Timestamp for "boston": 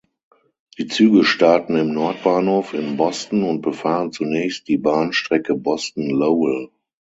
2.97-3.43